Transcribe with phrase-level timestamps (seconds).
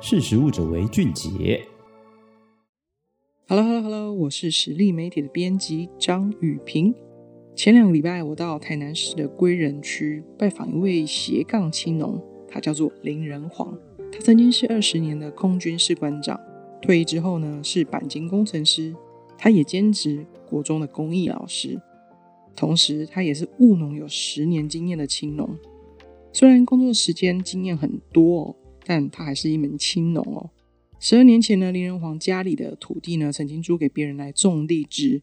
[0.00, 1.60] 识时务者为俊杰。
[3.48, 6.94] Hello，Hello，Hello，我是实力媒体的编辑张语屏。
[7.56, 13.76] 前两个礼拜，我到台南市的归仁区拜访一位斜杠青农，他叫做林仁煌。
[14.12, 16.38] 他曾经是二十年的空军士官长，
[16.80, 18.94] 退役之后呢是钣金工程师。
[19.36, 21.80] 他也兼职国中的公益老师，
[22.54, 25.56] 同时他也是务农有十年经验的青农。
[26.32, 28.56] 虽然工作时间经验很多哦，
[28.88, 30.48] 但他还是一门青农哦。
[30.98, 35.20] 十二年前呢，林仁煌家里的土地呢，曾经租给别人来种荔枝，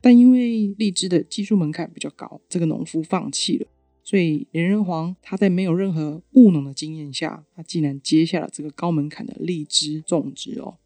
[0.00, 3.66] 但因为荔枝的技术门槛比较高，这个农夫放弃了。
[4.02, 10.78] 所以林仁煌他在没有任何务农的经验下，他竟然接下了这个高门槛的荔枝种植哦。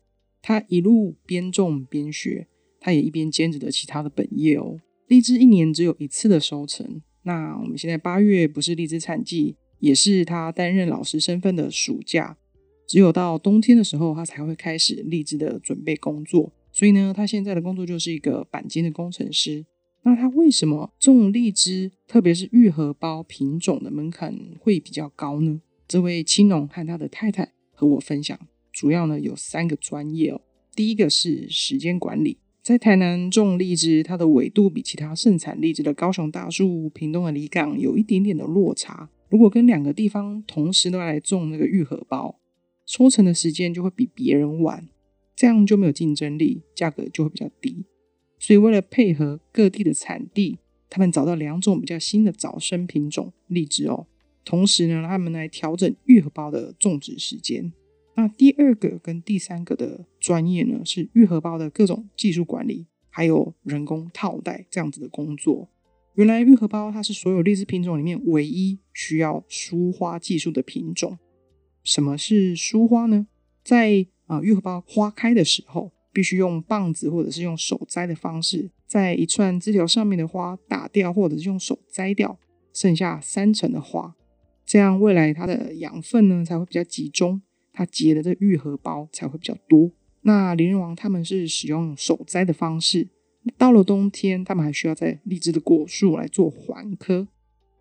[0.42, 2.48] 他一路边种边学，
[2.80, 4.76] 他也一边兼职着其他的本业哦。
[5.06, 12.36] 荔枝一年只有一次的收成，那我们现在八月不是荔枝产季，也是他担任老师身份的暑假。
[12.88, 16.52] 只有到冬天的时候，他才会开始荔枝的准备工作。
[16.72, 19.64] 所以呢，他现在的工作就是一个钣金的工程师。
[20.02, 25.60] 那他为什么种荔枝，特别是玉荷包品种的门槛会比较高呢？
[25.88, 28.38] 这位青农和他的太太和我分享，
[28.72, 30.40] 主要呢有三个专业哦。
[30.74, 39.08] 第一个是时间管理，在台南种荔枝，它的纬度比其他盛产荔枝的高雄大树、屏东的离港有一点点的落差。
[39.28, 42.38] 如果跟两个地方同时都来种那个愈合包，
[42.84, 44.88] 收成的时间就会比别人晚，
[45.34, 47.84] 这样就没有竞争力，价格就会比较低。
[48.38, 54.06] 所以为了配合各地的产地，他们找到两种比较新的早生品种荔枝哦。
[54.44, 57.72] 同时呢，他们来调整愈合包的种植时间。
[58.14, 65.68] 那第二个跟第三个的专业呢，是愈合包的各种技术管理，还有人工套袋这样子的工作。
[66.16, 71.18] 原来玉荷包它是所有荔枝品种里面唯一需要疏花技术的品种。
[71.84, 73.26] 什么是疏花呢？
[73.62, 82.38] 在啊、呃、玉荷包花开的时候，必须用棒子或者是用手摘的方式，在一串枝条上面的花打掉，或者是用手摘掉，
[82.72, 84.16] 剩下三层的花，
[84.64, 87.42] 这样未来它的养分呢才会比较集中，
[87.74, 89.90] 它结的这玉荷包才会比较多。
[90.22, 93.06] 那林仁王他们是使用手摘的方式，
[93.56, 97.28] 到了冬天，他们还需要在荔枝的果树来做环刻，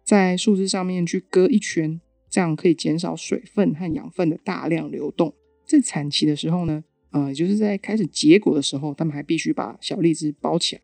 [0.03, 1.99] 在树枝上面去割一圈。
[2.27, 5.33] 这样可以减少水分和养分的大量流动。
[5.65, 10.81] 在产期的时候呢，呃，就是在开始结果的时候，他们还必须把小荔枝包起来，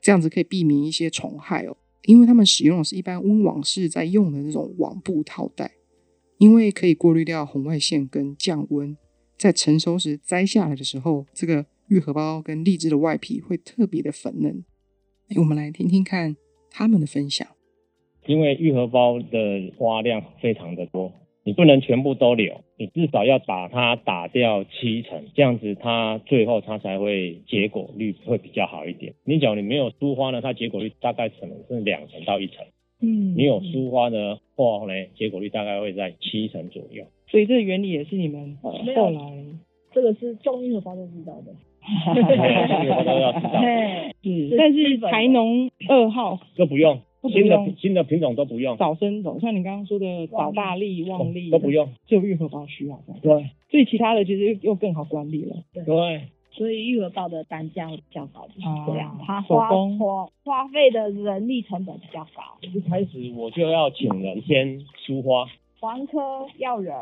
[0.00, 1.76] 这样子可以避免一些虫害哦。
[2.04, 5.72] 因为他们使用的是一般温网室在用的那种网布套袋，
[6.38, 8.96] 因为可以过滤掉红外线跟降温。
[9.36, 14.64] 在成熟时摘下来的时候，这个玉荷包跟荔枝的外皮会特别的粉嫩。
[15.38, 16.36] 我们来听听看
[16.70, 17.48] 他们的分享。
[18.26, 21.10] 因为愈合包的花量非常的多，
[21.44, 29.14] 你不能全部都留，你至少要把它打掉七成，这样子它最后它才会结果率会比较好一点。
[29.24, 32.66] 你假如你没有疏花呢，它结果率大概可能是两成到一成。
[33.00, 37.06] 嗯，你有疏花的话呢，结果率大概会在七成左右。
[37.30, 38.84] 所以这个原理也是你们后来，
[39.94, 41.54] 这个是种玉荷包都知道的。
[42.14, 43.60] 种玉荷包都要知道。
[44.22, 47.00] 是， 但是台农二号都不用。
[47.20, 52.96] 新的新的品种都不用，早生种像你刚刚说的早大力、旺荔都不用，只有玉荷包需要。
[53.20, 55.56] 对，所以其他的其实又更好管理了。
[55.74, 55.84] 对，
[56.52, 59.18] 所以玉荷包的单价会比较高，就是这样。
[59.26, 62.56] 它花花花费的人力成本比较高。
[62.62, 65.44] 一开始我就要请人先疏花，
[65.80, 66.94] 环科要人，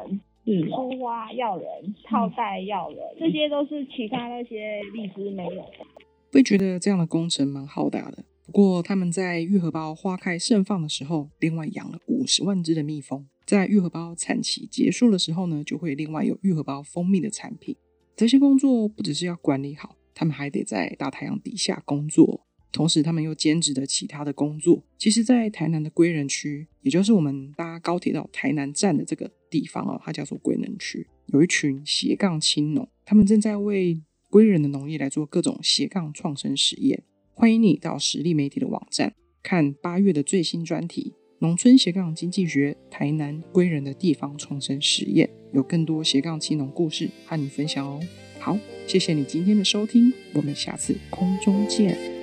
[0.46, 1.66] 疏花要人，
[2.04, 5.86] 套袋要人，这些都是其他那些荔枝没有的。
[6.32, 8.24] 会觉得这样的工程蛮浩大的。
[8.46, 13.26] 不过，他们在玉荷包花开盛放的时候，另外养了五十万只的蜜蜂。
[13.44, 17.76] 在玉荷包产期结束的时候呢，就会另外有玉荷包蜂蜜的产品。
[18.14, 24.82] 这些工作不只是要管理好，他们还得在大太阳底下工作，同时他们又兼职的其他的工作。
[24.98, 37.02] 其实，在台南的归仁区，也就是我们搭高铁到台南站的这个地方哦，它叫做归仁区，有一群斜杠青农，他们正在为归仁的农业来做各种斜杠创生实验。
[37.32, 48.00] 欢迎你到实力媒体的网站看八月的最新专题《农村斜杠经济学：台南归仁的地方创生实验》，有更多斜杠青农故事和你分享哦。
[48.38, 52.15] 好，谢谢你今天的收听，我们下次空中见。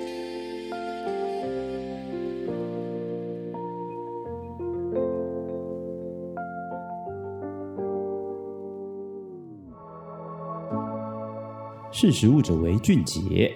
[11.93, 13.55] 识时务者为俊杰。